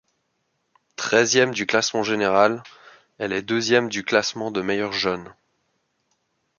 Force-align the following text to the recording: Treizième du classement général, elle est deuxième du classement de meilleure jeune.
Treizième 0.95 1.51
du 1.53 1.67
classement 1.67 2.01
général, 2.01 2.63
elle 3.19 3.33
est 3.33 3.43
deuxième 3.43 3.87
du 3.87 4.03
classement 4.03 4.49
de 4.49 4.63
meilleure 4.63 4.93
jeune. 4.93 5.31